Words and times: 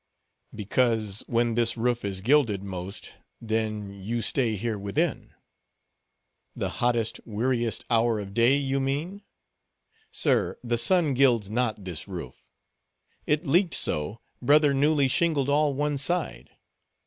"Because 0.55 1.23
when 1.27 1.53
this 1.53 1.77
roof 1.77 2.03
is 2.03 2.21
gilded 2.21 2.63
most, 2.63 3.11
then 3.39 3.91
you 3.93 4.23
stay 4.23 4.55
here 4.55 4.79
within." 4.79 5.35
"The 6.55 6.69
hottest, 6.81 7.19
weariest 7.23 7.85
hour 7.87 8.17
of 8.17 8.33
day, 8.33 8.57
you 8.57 8.79
mean? 8.79 9.21
Sir, 10.11 10.57
the 10.63 10.79
sun 10.79 11.13
gilds 11.13 11.51
not 11.51 11.85
this 11.85 12.07
roof. 12.07 12.47
It 13.27 13.45
leaked 13.45 13.75
so, 13.75 14.19
brother 14.41 14.73
newly 14.73 15.07
shingled 15.07 15.49
all 15.49 15.75
one 15.75 15.99
side. 15.99 16.49